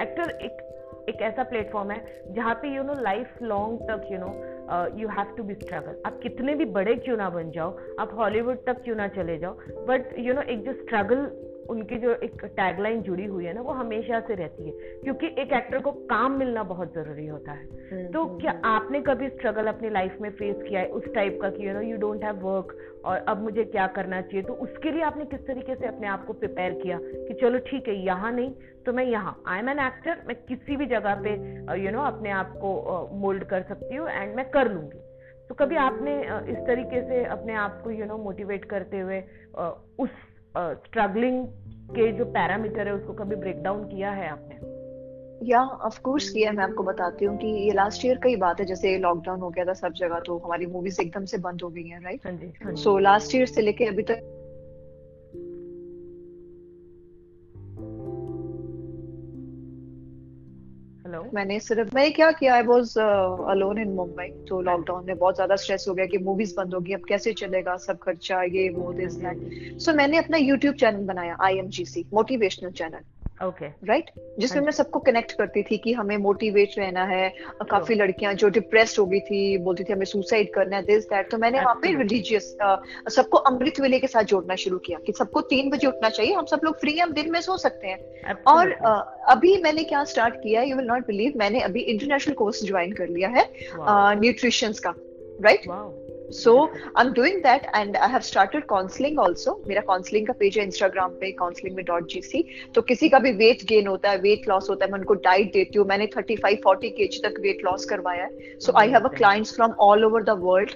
[0.00, 0.62] एक्टर एक
[1.08, 1.98] एक ऐसा प्लेटफॉर्म है
[2.34, 4.30] जहाँ पे यू नो लाइफ लॉन्ग तक you know
[5.00, 8.64] you have to be struggle आप कितने भी बड़े क्यों ना बन जाओ आप हॉलीवुड
[8.66, 11.28] तक क्यों ना चले जाओ बट यू नो एक जो स्ट्रगल
[11.70, 15.52] उनकी जो एक टैगलाइन जुड़ी हुई है ना वो हमेशा से रहती है। क्योंकि एक
[15.52, 19.28] एक्टर को काम मिलना बहुत ज़रूरी होता है। हम्म, तो हम्म, क्या हम्म। आपने कभी
[19.28, 20.86] स्ट्रगल अपनी लाइफ में फेस किया है?
[20.88, 24.20] उस टाइप का कि you know you don't have work और अब मुझे क्या करना
[24.20, 24.42] चाहिए?
[24.42, 27.88] तो उसके लिए आपने किस तरीके से अपने आप को प्रिपेयर किया कि चलो ठीक
[27.88, 28.50] है यहाँ नहीं
[28.86, 31.30] तो मैं यहाँ। आई एम एन एक्टर मैं किसी भी जगह पे
[31.82, 35.00] यू नो अपने आप को मोल्ड कर सकती हूँ एंड मैं कर लूँगी।
[35.48, 36.12] तो कभी आपने
[36.52, 39.20] इस तरीके से अपने आप को यू नो मोटिवेट करते हुए
[39.98, 40.10] उस
[40.58, 41.46] स्ट्रगलिंग
[41.90, 44.76] के जो पैरामीटर है उसको कभी ब्रेक डाउन किया है आपने?
[45.42, 48.60] या ऑफ़ कोर्स किया मैं आपको बताती हूँ कि ये लास्ट ईयर का ही बात
[48.60, 51.68] है जैसे लॉकडाउन हो गया था सब जगह तो हमारी मूवीज़ एकदम से बंद हो
[51.68, 52.20] गई है राइट
[52.76, 54.35] सो लास्ट ईयर से लेके अभी तक
[61.16, 62.92] हेलो मैंने सिर्फ़, मैंने क्या किया I was
[63.50, 66.92] alone in Mumbai तो लॉकडाउन में बहुत ज़्यादा स्ट्रेस हो गया कि मूवीज़ बंद होगी,
[66.92, 71.36] अब कैसे चलेगा, सब खर्चा, ये, वो दिस दैट सो मैंने अपना यूट्यूब चैनल बनाया
[71.40, 73.00] I am G C motivational channel
[73.44, 77.28] okay right जिसमें मैं सबको कनेक्ट करती थी कि हमें मोटिवेट रहना है।
[77.70, 81.30] काफ़ी लड़कियाँ जो डिप्रेस्ड हो गई थी बोलती थी हमें सुसाइड करना है दिस दैट
[81.30, 82.56] तो मैंने वहाँ पे रिलीजियस
[83.16, 86.46] सबको अमृत वेले के साथ जोड़ना शुरू किया कि सबको तीन बजे उठना चाहिए हम
[86.46, 88.72] सब लोग फ्री हम दिन में सो सकते हैं। और
[89.28, 93.08] अभी मैंने क्या स्टार्ट किया यू विल नॉट बिलीव मैंने अभी इंटरनेशनल कोर्स ज्वाइन कर
[93.08, 93.48] लिया है
[94.20, 94.94] न्यूट्रिशंस का
[95.42, 95.68] right
[96.32, 100.58] so I am doing that and I have started counselling also मेरा काउंसलिंग का पेज
[100.58, 104.10] है इंस्टाग्राम पे काउंसलिंग में डॉट जी सी तो किसी का भी वेट गेन होता
[104.10, 107.06] है वेट लॉस होता है मैं उनको डाइट देती हूँ। मैंने थर्टी फाइव फोर्टी के
[107.06, 110.38] जी तक वेट लॉस करवाया है। So I have a clients from all over the
[110.40, 110.70] world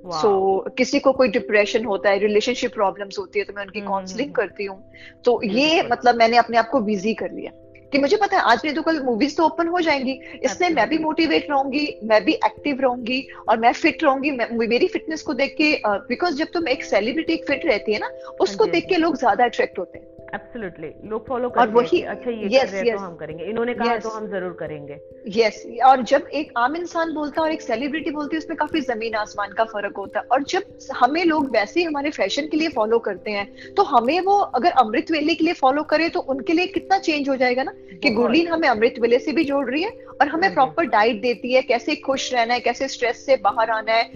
[0.00, 0.28] so
[0.66, 4.28] so, किसी को कोई डिप्रेशन होता है रिलेशनशिप प्रॉब्लम्स होती है तो मैं उनकी काउंसलिंग
[4.28, 7.52] हम्म, हम्म, हम्म। करती हूँ। तो ये मतलब मैंने अपने आप को बिज़ी कर लिया।
[7.92, 10.12] कि मुझे पता है आज नहीं तो कल मूवीज़ तो ओपन हो जाएँगी।
[10.44, 14.30] इसलिए मैं भी मोटिवेट रहूँगी मैं भी एक्टिव रहूँगी और मैं फिट रहूँगी।
[14.66, 18.08] मेरी फिटनेस को देख के बिकॉज़ जब तुम एक सेलिब्रिटी फिट रहती है ना
[18.40, 22.00] उसको हाँ देख के हाँ लोग ज़्यादा अट्रैक्ट होते हैं। एब्सोल्युटली लोग फॉलो और वही
[22.04, 24.52] अच्छा ये yes, कर रहे yes, तो हम करेंगे। इन्होंने कहा yes, तो हम ज़रूर
[24.60, 24.98] करेंगे।
[25.38, 28.56] यस yes, और जब एक आम इंसान बोलता है और एक सेलिब्रिटी बोलती है उसमें
[28.56, 30.62] काफ़ी ज़मीन आसमान का फ़र्क होता है। और जब
[30.96, 34.70] हमें लोग वैसे ही हमारे फ़ैशन के लिए फॉलो करते हैं तो हमें वो अगर
[34.80, 37.72] अमृत वेले के लिए फॉलो करे तो उनके लिए कितना चेंज हो जाएगा ना?
[37.92, 39.90] कि गुरलीन हमें अमृत वेले से भी जोड़ रही है
[40.20, 43.70] और हमें प्रॉपर हाँ डाइट देती है कैसे खुश रहना है कैसे स्ट्रेस से बाहर
[43.70, 44.08] आना है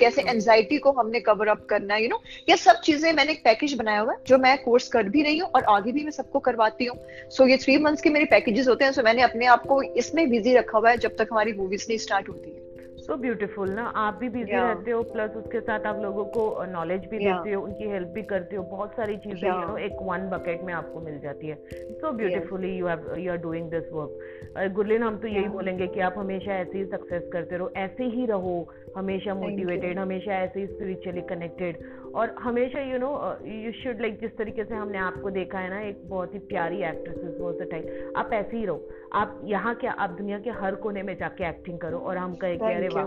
[0.00, 3.32] कैसे एंजाइटी हाँ। को हमने कवर अप करना है यू नो ये सब चीज़ें मैंने
[3.32, 6.04] एक पैकेज बनाया हुआ है जो मैं कोर्स कर भी रही हूँ और आगे भी
[6.04, 6.98] मैं सबको करवाती हूँ।
[7.30, 9.66] सो so, ये थ्री मंथ्स के मेरे पैकेजेस होते हैं सो so मैंने अपने आप
[9.66, 12.71] को इसमें बिज़ी रखा हुआ है जब तक हमारी मूवीज़ नहीं स्टार्ट होती है।
[13.02, 14.66] सो ब्यूटीफुल ना आप भी बिज़ी yeah.
[14.66, 17.36] रहते हो प्लस उसके साथ आप लोगों को नॉलेज भी yeah.
[17.36, 20.62] देते हो उनकी हेल्प भी करते हो बहुत सारी चीज़ें यू नो एक वन बकेट
[20.64, 21.56] में आपको मिल जाती है।
[22.02, 25.36] So beautifully you have you are doing this work Gurleen हम तो yeah.
[25.36, 28.54] यही बोलेंगे कि आप हमेशा ऐसे ही सक्सेस करते रहो ऐसे ही रहो
[28.96, 31.84] हमेशा मोटिवेटेड हमेशा ऐसे ही स्पिरिचुअली कनेक्टेड
[32.14, 33.12] और हमेशा you know
[33.46, 36.82] you should like जिस तरीके से हमने आपको देखा है ना एक बहुत ही प्यारी
[36.88, 41.14] एक्ट्रेस वर्सटाइल आप ऐसे ही रहो। आप यहाँ क्या आप दुनिया के हर कोने में
[41.16, 43.06] जाके एक्टिंग करो और हम कहे कि अरे वाह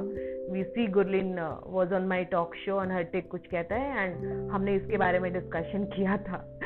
[0.54, 4.52] we see Gurleen was on my talk show on her take कुछ कहता है एंड
[4.52, 6.60] हमने इसके बारे में डिस्कशन किया था.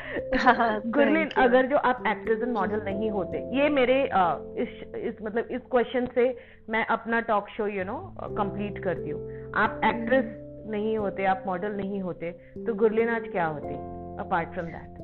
[0.85, 5.47] गुरलिन अगर जो आप एक्ट्रेस एंड मॉडल नहीं होते ये मेरे uh, इस इस मतलब
[5.51, 6.37] इस क्वेश्चन से
[6.69, 10.71] मैं अपना talk show you know complete करती हूँ। आप एक्ट्रेस hmm.
[10.71, 12.31] नहीं होते आप मॉडल नहीं होते
[12.65, 13.75] तो गुरलिन आज क्या होती
[14.19, 14.98] अपार्ट फ्रॉम दैट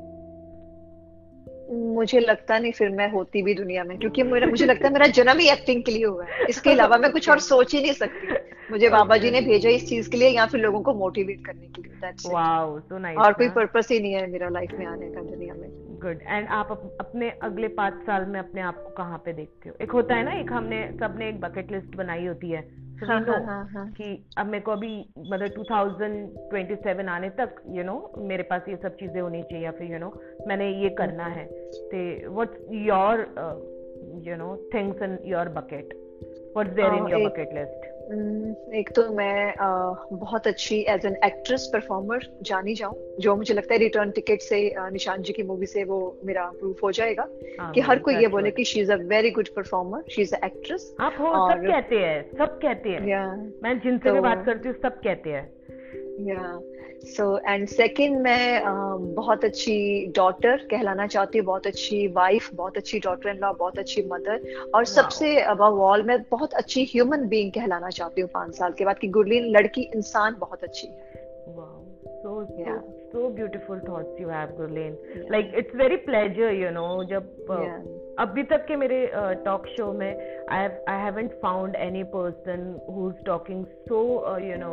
[1.69, 5.07] मुझे लगता नहीं फिर मैं होती भी दुनिया में क्योंकि मेरा मुझे लगता है मेरा
[5.07, 7.93] जन्म ही एक्टिंग के लिए हुआ है। इसके अलावा मैं कुछ और सोच ही नहीं
[7.93, 8.27] सकती।
[8.71, 11.67] मुझे बाबा जी ने भेजा इस चीज़ के लिए या फिर लोगों को मोटिवेट करने
[11.67, 15.21] के लिए सो नाइस और कोई पर्पस ही नहीं है मेरा लाइफ में आने का
[15.21, 19.33] दुनिया में। गुड एंड आप अपने अगले पाँच साल में अपने आप को कहाँ पे
[19.33, 19.75] देखते हो?
[19.81, 23.45] एक होता है ना एक हमने सबने एक बकेट लिस्ट बनाई होती है। हाँ, हाँ,
[23.45, 23.91] हाँ, हाँ.
[23.91, 28.61] कि अब मेरे को अभी मतलब 2027 आने तक यू you नो know, मेरे पास
[28.69, 32.53] ये सब चीज़ें होनी चाहिए या फिर यू नो मैंने ये करना है। ते what's
[32.71, 33.19] your
[34.27, 35.93] you know things in your bucket
[36.55, 39.53] what's there in your bucket list एक तो मैं
[40.13, 44.73] बहुत अच्छी एज एन एक्ट्रेस परफॉर्मर जानी जाऊँ जो मुझे लगता है रिटर्न टिकट से
[44.77, 47.27] निशान जी की मूवी से वो मेरा प्रूफ हो जाएगा
[47.59, 50.35] हाँ, कि हर कोई ये बोले कि she is a very good performer she is
[50.35, 53.01] a actress आप हो और, सब कहते हैं सब कहते हैं।
[53.63, 55.54] मैं जिनसे भी तो बात करती हूँ सब कहते हैं।
[56.19, 56.59] या
[57.15, 62.77] सो एंड सेकंड मैं uh, बहुत अच्छी डॉटर कहलाना चाहती हूँ बहुत अच्छी वाइफ बहुत
[62.77, 67.27] अच्छी डॉटर इन लॉ बहुत अच्छी मदर और सबसे अबव ऑल मैं बहुत अच्छी ह्यूमन
[67.27, 71.15] बीइंग कहलाना चाहती हूँ पाँच साल के बाद कि गुरलीन लड़की इंसान बहुत अच्छी है
[72.25, 72.79] so yeah.
[73.11, 75.23] so so beautiful thoughts you have Gurleen yeah.
[75.29, 77.83] like it's very pleasure you know जब uh, yeah.
[78.19, 78.99] अभी तक के मेरे
[79.45, 80.09] टॉक uh, शो में
[80.51, 83.99] I I haven't found any person who is talking so
[84.39, 84.71] you know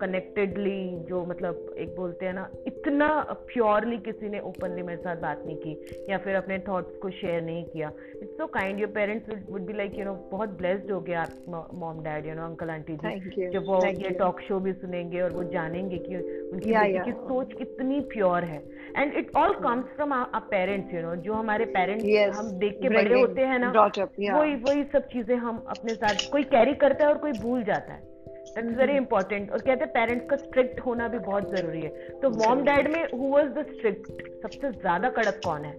[0.00, 3.08] connectedly जो मतलब एक बोलते हैं ना इतना
[3.46, 7.42] प्योरली किसी ने ओपनली मेरे साथ बात नहीं की या फिर अपने थॉट्स को शेयर
[7.42, 7.90] नहीं किया।
[8.22, 11.70] It's so kind your parents would be like you know बहुत ब्लेस्ड हो गया आप
[11.74, 13.50] mom dad you know uncle aunty ji.
[13.50, 17.04] जब वो ये टॉक शो भी सुनेंगे और वो जानेंगे कि उनकी yeah, yeah.
[17.04, 18.62] की सोच कितनी प्योर है।
[18.96, 22.78] And it all comes from our parents you know जो हमारे पेरेंट्स yes, हम देख
[22.82, 27.04] के बड़े होते हैं ना वही वही सब चीज़ें हम अपने साथ कोई कैरी करता
[27.04, 28.15] है और कोई भूल जाता है।
[28.54, 31.88] दैट्स वेरी इंपॉर्टेंट और कहते हैं पेरेंट्स का स्ट्रिक्ट होना भी बहुत ज़रूरी है।
[32.22, 34.06] तो मॉम डैड में हु वाज द स्ट्रिक्ट
[34.42, 35.74] सबसे ज़्यादा कड़क कौन है?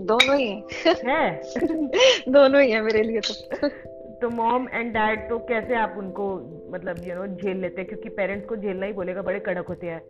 [0.00, 1.42] दोनों ही। है?
[2.28, 3.68] दोनों ही है मेरे लिए तो।
[4.20, 6.26] तो मॉम एंड डैड तो कैसे आप उनको
[6.70, 7.88] मतलब यू नो झेल लेते हैं?
[7.88, 10.00] क्योंकि पेरेंट्स को झेलना ही बोलेगा बड़े कड़क होते हैं।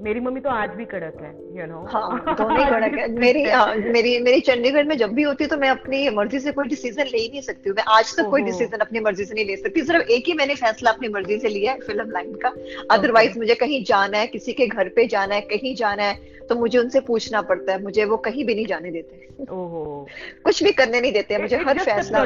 [0.00, 3.74] मेरी मम्मी तो आज भी कड़क है यू नो हाँ दोनों कड़क है। मेरी आ,
[3.74, 7.04] मेरी मेरी चंडीगढ़ में जब भी होती है तो मैं अपनी मर्ज़ी से कोई डिसीज़न
[7.04, 9.56] ले ही नहीं सकती हूँ। मैं आज तक कोई डिसीज़न अपनी मर्ज़ी से नहीं ले
[9.56, 12.52] सकती। सिर्फ़ एक ही मैंने फैसला अपनी मर्ज़ी से लिया है फ़िल्म लाइन का।
[12.90, 16.54] अदरवाइज़ मुझे कहीं जाना है किसी के घर पे जाना है कहीं जाना है तो
[16.54, 20.06] मुझे उनसे पूछना पड़ता है। मुझे वो कहीं भी नहीं जाने देते। ओहो।
[20.44, 22.18] कुछ भी करने नहीं देते मुझे हर फैसला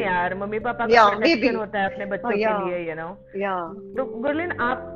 [0.00, 1.00] यार। मम्मी पापा का
[1.56, 3.56] होता है अपने बच्चों के लिए यू नो या
[3.96, 4.93] तो गुरलिन आप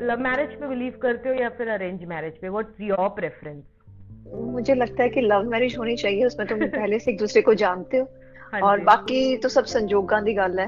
[0.00, 2.48] लव मैरिज पे बिलीव करते हो या फिर अरेंज मैरिज पे?
[2.48, 3.64] व्हाट्स योर प्रेफरेंस
[4.34, 7.54] मुझे लगता है कि लव मैरिज होनी चाहिए उसमें तुम पहले से एक दूसरे को
[7.54, 8.08] जानते हो।
[8.52, 10.66] हाँ और बाकी तो सब संजोगां दी गल है।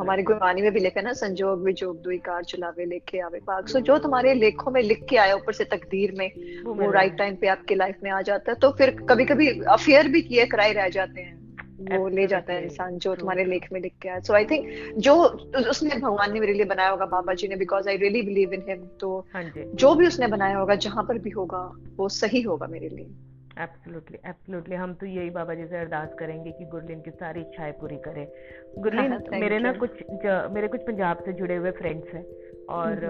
[0.00, 3.68] हमारी गुरबानी में भी लिखा है ना संजोग विजोग दुई कार चलावे लेके आवे पाक
[3.68, 6.30] सो जो तुम्हारे लेखों में लिख के आया ऊपर से तकदीर में
[6.64, 10.08] वो राइट टाइम पे आपके लाइफ में आ जाता है तो फिर कभी कभी अफेयर
[10.08, 11.39] भी किए कराए रह जाते हैं।
[11.80, 14.68] वो ले जाता है इंसान जो तुम्हारे लेख में लिख के आया। सो आई थिंक
[14.98, 15.14] जो
[15.70, 18.64] उसने भगवान ने मेरे लिए बनाया होगा बाबा जी ने because I really believe in
[18.68, 21.60] him तो हाँ जो। भी उसने बनाया होगा जहाँ पर भी होगा
[21.96, 23.06] वो सही होगा मेरे लिए।
[23.58, 27.72] एब्सोल्युटली एब्सोल्युटली हम तो यही बाबा जी से अरदास करेंगे कि गुरलीन की सारी इच्छाएँ
[27.80, 28.26] पूरी करे।
[28.78, 30.02] गुरलीन हाँ, मेरे ना कुछ
[30.52, 32.24] मेरे कुछ पंजाब से जुड़े हुए फ्रेंड्स हैं
[32.70, 33.04] और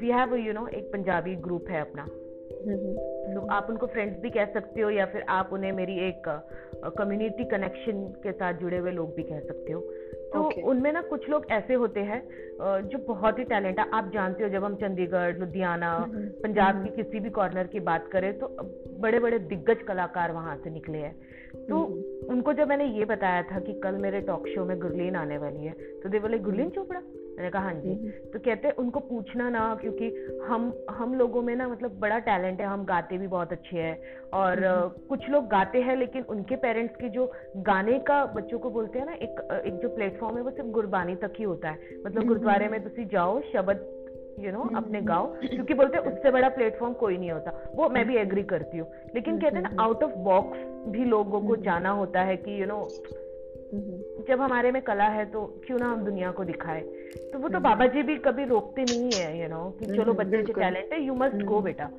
[0.00, 2.06] वी हैव यू नो एक पंजाबी ग्रुप है अपना।
[2.46, 6.28] तो आप उनको फ्रेंड्स भी कह सकते हो या फिर आप उन्हें मेरी एक
[6.98, 10.62] कम्युनिटी कनेक्शन के साथ जुड़े हुए लोग भी कह सकते हो। तो okay.
[10.64, 12.20] उनमें ना कुछ लोग ऐसे होते हैं
[12.60, 15.90] जो बहुत ही टैलेंट है। आप जानते हो जब हम चंडीगढ़ लुधियाना
[16.42, 18.48] पंजाब की किसी भी कॉर्नर की बात करें तो
[19.00, 21.14] बड़े बड़े दिग्गज कलाकार वहाँ से निकले हैं।
[21.68, 21.84] तो
[22.30, 25.64] उनको जब मैंने ये बताया था कि कल मेरे टॉक शो में गुरलीन आने वाली
[25.64, 27.00] है तो दे बोले गुरलीन चोपड़ा?
[27.36, 31.56] मैंने कहा हाँ जी। तो कहते हैं उनको पूछना ना क्योंकि हम हम लोगों में
[31.56, 33.98] ना मतलब बड़ा टैलेंट है हम गाते भी बहुत अच्छे हैं
[34.30, 34.60] और
[35.08, 39.06] कुछ लोग गाते हैं लेकिन उनके पेरेंट्स के जो गाने का बच्चों को बोलते हैं
[39.06, 42.68] ना एक एक जो प्लेटफॉर्म है वो सिर्फ़ गुरबानी तक ही होता है। मतलब गुरुद्वारे
[42.68, 43.92] में तुम जाओ शब्द
[44.40, 48.06] यू नो अपने गाओ क्योंकि बोलते हैं उससे बड़ा प्लेटफॉर्म कोई नहीं होता। वो मैं
[48.06, 51.90] भी एग्री करती हूँ। लेकिन कहते हैं ना आउट ऑफ़ बॉक्स भी लोगों को जाना
[51.90, 52.88] होता है कि यू नो
[54.28, 56.80] जब हमारे में कला है तो क्यों ना हम दुनिया को दिखाए?
[57.32, 60.42] तो वो तो बाबा जी भी कभी रोकते नहीं है यू नो कि चलो बच्चे
[60.42, 61.90] के टैलेंट है यू मस्ट गो बेटा।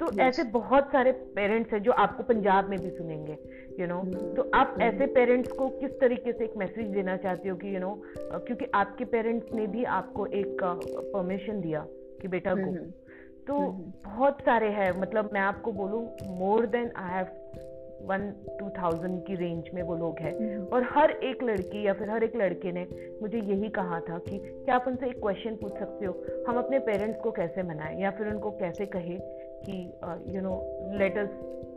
[0.00, 4.00] तो ऐसे बहुत सारे पेरेंट्स हैं जो आपको पंजाब में भी सुनेंगे यू you नो
[4.00, 4.36] know?
[4.36, 7.72] तो आप ऐसे पेरेंट्स को किस तरीके से एक मैसेज देना चाहते हो कि यू
[7.72, 11.86] you नो know, क्योंकि आपके पेरेंट्स ने भी आपको एक परमिशन दिया
[12.22, 12.74] कि बेटा को
[13.46, 13.58] तो
[14.04, 17.26] बहुत सारे हैं मतलब मैं आपको बोलूँ more than I have
[18.02, 21.92] one two thousand की रेंज में वो लोग हैं। हम्म। और हर एक लड़की या
[21.92, 22.86] फिर हर एक लड़के ने
[23.22, 26.24] मुझे यही कहा था कि क्या आप उनसे एक क्वेश्चन पूछ सकते हो?
[26.48, 28.02] हम अपने पेरेंट्स को कैसे मनाएँ?
[28.02, 29.18] या फिर उनको कैसे कहें
[29.64, 29.92] कि
[30.36, 31.30] you know let us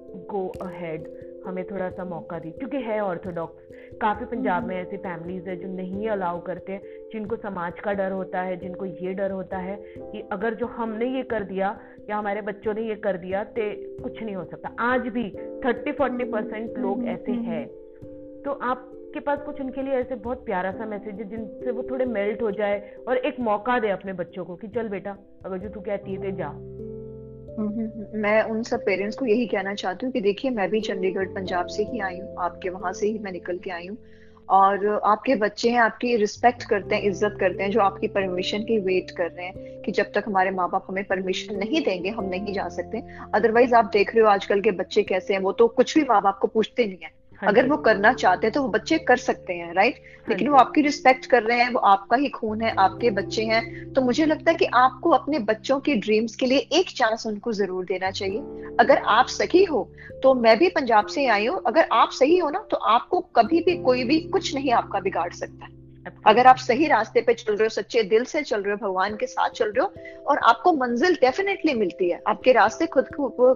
[0.08, 3.68] go ahead हमें थोड़ा सा मौका दी क्योंकि है ऑर्थोडॉक्स
[4.02, 6.80] काफ़ी पंजाब में ऐसी फैमिलीज़ है जो नहीं अलाउ करते
[7.14, 11.06] जिनको समाज का डर होता है जिनको ये डर होता है कि अगर जो हमने
[11.08, 11.78] ये कर दिया
[12.10, 13.62] या हमारे बच्चों ने ये कर दिया तो
[14.04, 15.30] कुछ नहीं हो सकता। आज भी
[15.66, 17.66] थर्टी फोर्टी परसेंट लोग ऐसे हैं।
[18.44, 22.06] तो आपके पास कुछ उनके लिए ऐसे बहुत प्यारा सा मैसेज है जिनसे वो थोड़े
[22.06, 25.70] मेल्ट हो जाए और एक मौका दे अपने बच्चों को कि चल बेटा अगर जो
[25.70, 26.50] तू कहती है तो जा।
[28.20, 31.66] मैं उन सब पेरेंट्स को यही कहना चाहती हूँ कि देखिए मैं भी चंडीगढ़ पंजाब
[31.66, 33.98] से ही आई हूँ आपके वहाँ से ही मैं निकल के आई हूँ।
[34.50, 38.80] और आपके बच्चे हैं, आपकी रिस्पेक्ट करते हैं, इज़्ज़त करते हैं, जो आपकी परमिशन की
[38.80, 42.26] वेट कर रहे हैं कि जब तक हमारे माँ बाप हमें परमिशन नहीं देंगे, हम
[42.26, 45.68] नहीं जा सकते। अदरवाइज़ आप देख रहे हो आजकल के बच्चे कैसे हैं, वो तो
[45.68, 48.68] कुछ भी माँ बाप को पूछते नहीं है। अगर वो करना चाहते हैं तो वो
[48.70, 52.18] बच्चे कर सकते हैं राइट हाँ लेकिन वो आपकी रिस्पेक्ट कर रहे हैं वो आपका
[52.18, 55.96] ही खून है आपके बच्चे हैं तो मुझे लगता है कि आपको अपने बच्चों के
[55.96, 58.44] ड्रीम्स के लिए एक चांस उनको ज़रूर देना चाहिए।
[58.80, 59.90] अगर आप सही हो
[60.24, 63.60] तो मैं भी पंजाब से आई हूँ अगर आप सही हो ना तो आपको कभी
[63.60, 65.68] भी कोई भी कुछ नहीं आपका बिगाड़ सकता।
[66.27, 69.17] अगर आप सही रास्ते पे चल रहे हो सच्चे दिल से चल रहे हो भगवान
[69.17, 73.09] के साथ चल रहे हो और आपको मंजिल डेफिनेटली मिलती है आपके रास्ते खुद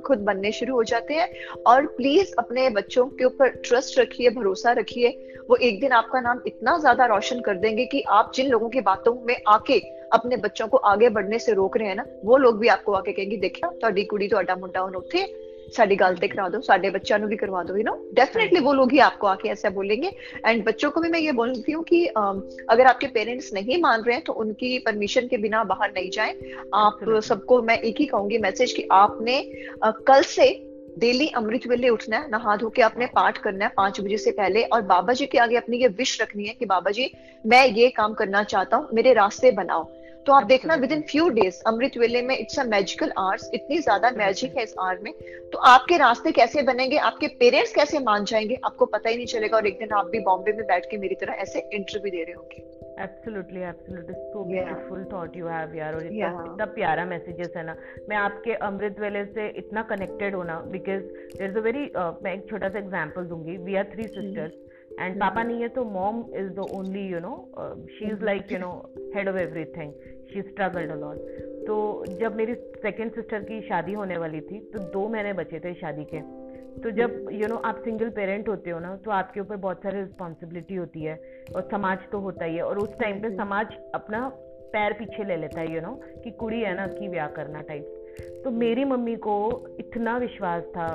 [0.07, 1.29] खुद बनने शुरू हो जाते हैं
[1.67, 5.11] और प्लीज अपने बच्चों के ऊपर ट्रस्ट रखिए भरोसा रखिए
[5.51, 8.81] वो एक दिन आपका नाम इतना ज्यादा रोशन कर देंगे कि आप जिन लोगों की
[8.81, 9.79] बातों में आके
[10.13, 13.13] अपने बच्चों को आगे बढ़ने से रोक रहे हैं ना वो लोग भी आपको आके
[13.13, 15.27] कहेंगे देखिया ਤੁਹਾਡੀ ਕੁੜੀ ਤੁਹਾਡਾ ਮੁੰਡਾ ਹੁਣ ਉੱਥੇ
[15.72, 19.00] साड़ी गल करा दो साढ़े बच्चों भी करवा दो यू नो डेफिनेटली वो लोग ही
[19.02, 20.12] आपको आके ऐसा बोलेंगे।
[20.48, 24.16] एंड बच्चों को भी मैं ये बोलती हूँ कि अगर आपके पेरेंट्स नहीं मान रहे
[24.16, 26.36] हैं तो उनकी परमिशन के बिना बाहर नहीं जाएँ।
[26.76, 29.42] आप सबको मैं एक ही कहूँगी मैसेज कि आपने
[30.08, 30.50] कल से
[31.00, 34.32] डेली अमृत वेले उठना है नहा धो के अपने पाठ करना है पाँच बजे से
[34.32, 37.10] पहले और बाबा जी के आगे अपनी ये विश रखनी है कि बाबा जी
[37.46, 39.84] मैं ये काम करना चाहता हूँ मेरे रास्ते बनाओ।
[40.26, 43.78] तो आप देखना विद इन फ्यू डेज़ अमृत वेले में इट्स अ मैजिकल आर्ट्स इतनी
[43.80, 45.14] ज़्यादा मैजिक है इस आर्ट में।
[45.52, 49.58] तो आपके रास्ते कैसे बनेंगे आपके पेरेंट्स कैसे मान जाएँगे आपको पता ही नहीं चलेगा
[49.58, 52.36] और एक दिन आप भी बॉम्बे में बैठ के मेरी तरह ऐसे इंटरव्यू दे रहे
[52.36, 52.70] होंगे।
[53.04, 57.76] Absolutely absolutely so beautiful thought you have यार और इतना इतना प्यारा मैसेजेस है ना।
[58.10, 61.04] मैं आपके अमृत वेले से इतना कनेक्टेड होना because
[61.38, 61.92] there is a very
[62.24, 64.54] मैं एक छोटा सा एग्ज़ाम्पल दूँगी। We are three sisters
[65.00, 67.36] and पापा नहीं है तो mom is the only you know
[67.90, 68.72] she is like you know
[69.16, 69.94] head of everything
[70.34, 71.18] she struggled a lot
[71.68, 75.74] तो जब मेरी सेकेंड सिस्टर की शादी होने वाली थी तो दो महीने बचे थे
[75.74, 76.20] शादी के।
[76.82, 79.56] तो जब यू you नो know, आप सिंगल पेरेंट होते हो ना तो आपके ऊपर
[79.56, 81.16] बहुत सारी रिस्पॉन्सिबिलिटी होती है
[81.56, 84.28] और समाज तो होता ही है। और उस टाइम पे। समाज अपना
[84.74, 87.28] पैर पीछे ले लेता है यू you नो know, कि कुड़ी है ना कि ब्याह
[87.28, 87.98] करना टाइप
[88.44, 89.36] तो मेरी मम्मी को
[89.80, 90.88] इतना विश्वास था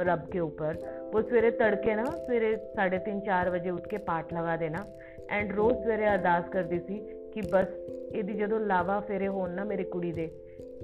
[0.00, 0.76] रब के ऊपर।
[1.13, 4.85] वो सवेरे तड़के ना सवेरे साढ़े तीन चार बजे उठ के पाठ लगा देना
[5.31, 6.99] एंड रोज सवेरे अरदास करती थी
[7.33, 7.77] कि बस
[8.15, 10.27] यदि जो लावा फेरे हो ना मेरी कुड़ी दे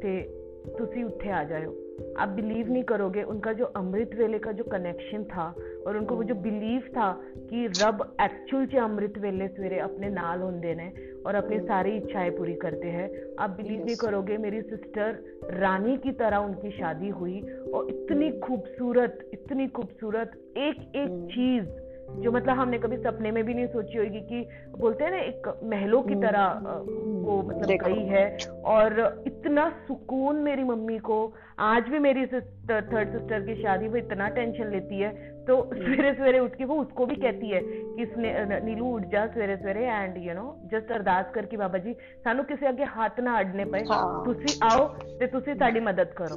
[0.02, 0.12] ਤੇ
[0.78, 1.72] ਤੁਸੀਂ ਉੱਥੇ ਆ ਜਾਓ
[2.22, 5.46] आप बिलीव नहीं करोगे उनका जो अमृत वेले का जो कनेक्शन था
[5.88, 7.12] और उनको वो जो बिलीव था
[7.51, 10.92] कि रब एक्चुअल च अमृत वेले सवेरे अपने नाल होंगे ने
[11.27, 15.18] और अपनी सारी इच्छाएँ पूरी करते हैं। आप बिलीव नहीं करोगे मेरी सिस्टर
[15.59, 17.40] रानी की तरह उनकी शादी हुई
[17.74, 23.44] और इतनी खूबसूरत इतनी खूबसूरत एक एक हम्म। चीज़ जो मतलब हमने कभी सपने में
[23.44, 24.47] भी नहीं सोची होगी कि
[24.79, 26.44] बोलते हैं ना एक महलों की तरह
[27.25, 28.25] वो मतलब गई है।
[28.66, 31.18] और इतना सुकून मेरी मम्मी को
[31.61, 35.12] आज भी मेरी सिस्टर थर्ड सिस्टर की शादी वो इतना टेंशन लेती है
[35.47, 39.27] तो सवेरे सवेरे उठ के वो उसको भी कहती है कि इसने नीलू उठ जा
[39.27, 41.92] सवेरे सवेरे एंड यू नो जस्ट अरदास करके बाबा जी
[42.25, 43.85] सानू किसी अगे हाथ ना अड़ने पे
[44.25, 46.37] तुसी आओ ते तुसी साडी मदद करो।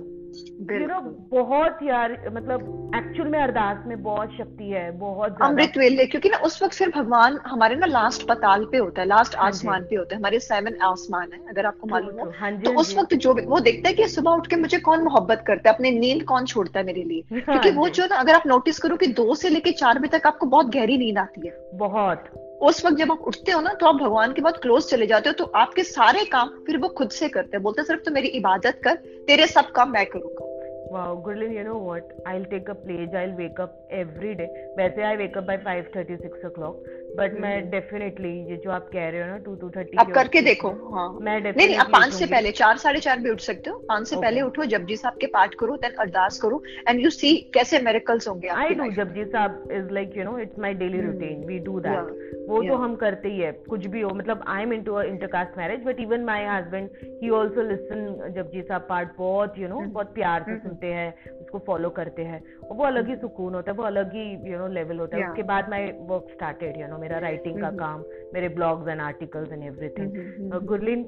[0.71, 0.99] यू नो
[1.41, 6.37] बहुत यार मतलब एक्चुअल में अरदास में बहुत शक्ति है बहुत अमृत वेले क्योंकि ना
[6.37, 9.95] उस वक्त फिर भगवान हमारे ना लास्ट पताल पे होता है लास्ट हाँ आसमान पे
[9.95, 13.13] होता है हमारे सेवन आसमान है अगर आपको मालूम हो। हाँ तो हाँ उस वक्त
[13.13, 16.23] जो वो देखता है कि सुबह उठ के मुझे कौन मोहब्बत करता है अपने नींद
[16.23, 19.35] कौन छोड़ता है मेरे लिए। क्योंकि वो जो। ना अगर आप नोटिस करो कि दो
[19.35, 23.11] से लेके चार बजे तक आपको बहुत गहरी नींद आती है। बहुत। उस वक्त जब
[23.11, 25.83] आप उठते हो ना तो आप भगवान के बहुत क्लोज चले जाते हो तो आपके
[25.83, 28.95] सारे काम फिर वो खुद से करते हैं बोलते सिर्फ़ तो मेरी इबादत कर
[29.27, 30.49] तेरे सब काम मैं करूँगा
[30.91, 32.09] Wow, Gurlin, you know what?
[32.27, 33.13] I'll take a pledge.
[33.15, 34.47] I'll wake up every day.
[34.77, 36.81] वैसे I wake up by 5:30, 6 o'clock.
[37.17, 40.41] But मैं डेफिनेटली ये जो आप कह रहे हो ना टू टू थर्टी आप करके
[40.41, 43.69] देखो हाँ। मैं नहीं नहीं आप पाँच से पहले चार साढ़े चार भी उठ सकते
[43.69, 44.25] हो। पाँच से okay.
[44.25, 48.27] पहले उठो जपजी साहब के पाठ करो देन अरदास करो एंड यू सी कैसे मेरिकल्स
[48.27, 51.79] होंगे I do Japji Sahib is like you know it's my daily routine we do
[51.79, 55.57] that वो तो हम करते ही है कुछ भी हो मतलब I am into intercaste
[55.57, 56.89] marriage but even my husband
[57.23, 59.93] he also listen Japji Sahib पाठ बहुत यू नो hmm.
[59.93, 60.63] बहुत प्यार से hmm.
[60.63, 63.21] सुनते हैं उसको फॉलो करते हैं। वो अलग ही hmm.
[63.21, 66.27] सुकून होता है वो अलग ही यू नो लेवल होता है। उसके बाद my work
[66.31, 71.07] started you know मेरा राइटिंग का काम मेरे blogs and articles and everything Gurleen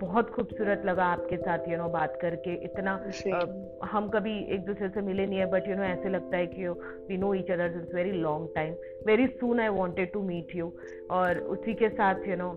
[0.00, 4.88] बहुत खूबसूरत लगा आपके साथ यू नो बात करके। इतना uh, हम कभी एक दूसरे
[4.88, 6.68] से मिले नहीं है बट यू नो ऐसे लगता है कि
[7.08, 8.74] we know each other is very long time
[9.06, 10.72] very soon I wanted to meet you
[11.10, 12.54] और उसी के साथ you know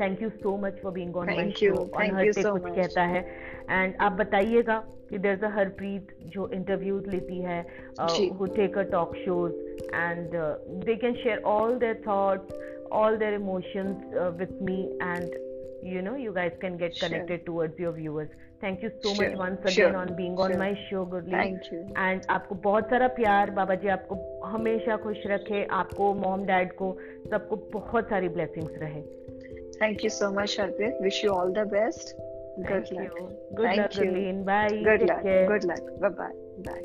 [0.00, 3.26] thank you so much for being on my show और हर पे कुछ कहता है।
[3.70, 7.60] एंड आप बताइएगा कि देर अ हरप्रीत जो इंटरव्यूज़ लेती है
[8.40, 9.52] who take a talk shows
[9.94, 10.28] and
[10.84, 12.54] they can share all their thoughts
[12.92, 15.34] all their emotions with me and
[15.94, 18.30] you know you guys can get connected towards your viewers
[18.62, 21.52] thank you so much once again on being on my show goodly
[21.98, 26.96] and आपको बहुत सारा प्यार बाबा जी आपको हमेशा खुश रखे आपको mom dad को
[27.30, 29.02] सबको बहुत सारी ब्लेसिंग्स रहे।
[29.82, 32.29] Thank you so much Harpreet wish you all the best
[32.62, 33.12] good thank luck.
[33.18, 33.36] you.
[33.54, 34.42] good thank luck you.
[34.44, 34.82] bye.
[34.84, 35.22] Good Take luck.
[35.22, 35.48] care.
[35.48, 35.80] good luck.
[36.00, 36.32] Bye bye
[36.64, 36.82] bye